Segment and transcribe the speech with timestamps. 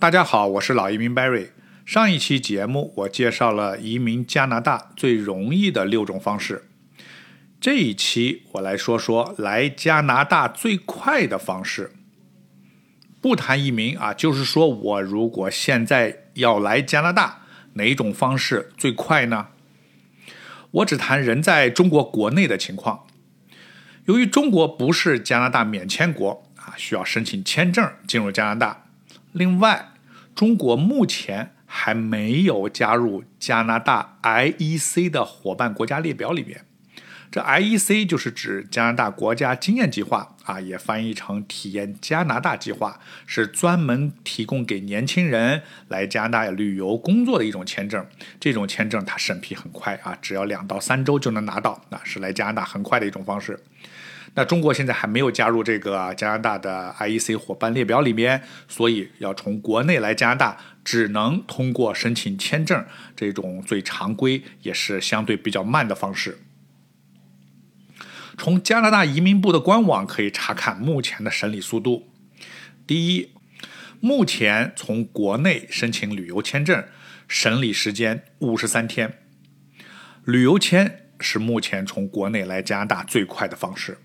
[0.00, 1.48] 大家好，我是老移民 Barry。
[1.84, 6.70] 上一期节目我介绍了移民加拿大最容易的六种方式，
[7.60, 11.92] 这一期我来说说来加拿大最快的方式。
[13.20, 17.42] 不谈移民啊，就是说我如果现在要来加拿大，
[17.74, 19.48] 哪种方式最快呢？
[20.70, 23.06] 我只谈人在中国国内的情况。
[24.06, 28.86] 由于中国不是加拿大免签国啊，需要申请签证进入加拿大。
[29.32, 29.92] 另外，
[30.34, 36.66] 中国目前还没有加入加拿大 IEC 的伙伴国家列表里面。
[37.30, 48.04] 这 IEC 就是指加拿大国家经验计划啊，也翻译成体验加拿大计划，是专门提供给年轻人来加拿大旅游工作的一种签证。
[48.40, 53.60] 这种签证它审批很快啊，只要两到三周就能拿到，那是来加拿大很快的一种方式。
[54.34, 62.84] 那中国现在还没有加入这个加拿大的 IEC 伙伴列表里面，所以要从国内来加拿大，只能通过申请签证
[63.14, 66.38] 这种最常规也是相对比较慢的方式。
[68.42, 72.10] 从加拿大移民部的官网可以查看目前的审理速度。
[72.86, 73.34] 第一，
[74.00, 76.82] 目前从国内申请旅游签证
[77.28, 79.18] 审理时间五十三天，
[80.24, 83.98] 旅游签是目前从国内来加拿大最快的方式。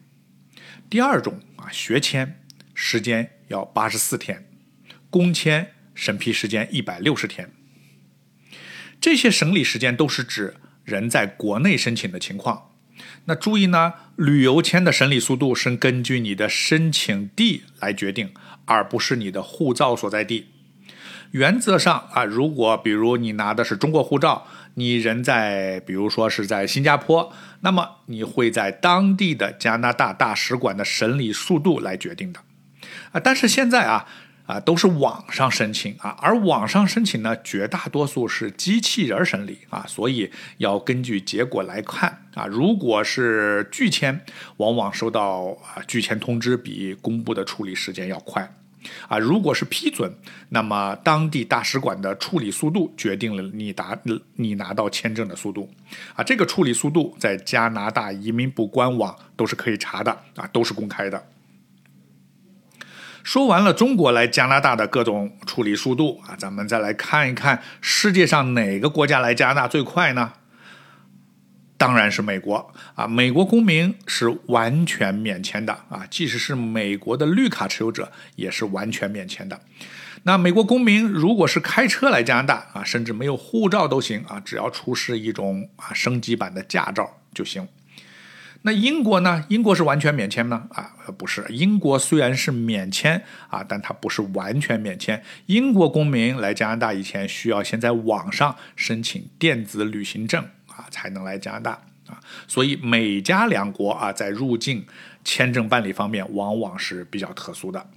[0.90, 4.50] 第二种啊，学签时间要八十四天，
[5.10, 7.54] 工签审批时间一百六十天。
[9.00, 12.75] 这些审理时间都是指人在国内申请的情况。
[13.26, 18.32] 那注意呢，旅游签的审理速度是根据你的申请地来决定，
[18.66, 20.48] 而不是你的护照所在地。
[21.32, 32.40] 原则上啊，如果比如你拿的是中国护照，你人在比如说是在新加坡，那么你会在当地的加拿大大使馆的审理速度来决定的。
[33.12, 34.08] 啊，但是现在啊
[34.46, 42.46] 啊都是网上申请啊，而网上申请呢，绝大多数是机器人审理啊，所以要根据结果来看啊。
[42.46, 44.22] 如果是拒签，
[44.58, 48.56] 往往收到啊拒签通知比公布的处理时间要快。
[49.08, 50.16] 啊，如果是批准，
[50.50, 53.98] 那么当地大使馆的处理速度决定了你达
[54.36, 55.68] 你拿到签证的速度。
[56.14, 61.28] 啊，这个处理速度在加拿大移民部官网都是可以查的，啊，都是公开的。
[63.26, 70.34] 说完了中国来加拿大的各种处理速度，啊，咱们再来看一看世界上哪个国家来加拿大最快呢？
[71.76, 73.08] 当然是美国啊！
[73.08, 79.60] 美国公民是完全免签的啊，即使是美国的绿卡持有者也是完全免签的。
[80.22, 87.68] 那美国公民如果是开车来加拿大啊，甚至没有护照都行啊，只要出示一种啊升级版的驾照就行。
[88.66, 89.46] 那英国呢？
[89.48, 90.68] 英国是完全免签吗？
[90.72, 91.46] 啊，不是。
[91.50, 95.24] 英国虽然是免签啊，但它不是完全免签。
[95.46, 100.44] 英国公民来加拿大以前需要先在网上申请电子旅行证。
[100.68, 101.72] 啊，才能来加拿大
[102.08, 104.86] 啊，所以美加两国啊，在入境
[105.24, 107.88] 签证办理方面，往往是比较特殊的。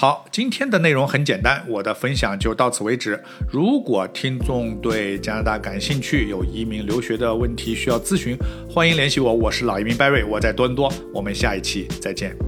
[0.00, 3.20] 好，今天的内容很简单，我的分享就到此为止。
[3.50, 8.36] 如果听众对加拿大感兴趣，有移民留学的问题需要咨询，
[8.70, 12.47] 欢迎联系我，我是老移民 Barry，我在多伦多，我们下一期再见。